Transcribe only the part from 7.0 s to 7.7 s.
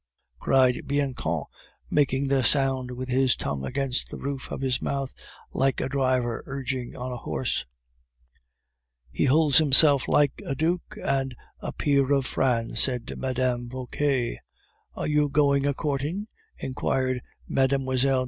a horse.